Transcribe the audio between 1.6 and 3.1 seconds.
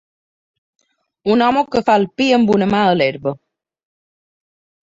que fa el pi amb una ma a